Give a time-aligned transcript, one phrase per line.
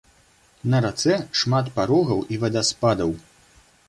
[0.73, 3.13] На рацэ шмат парогаў і вадаспадаў.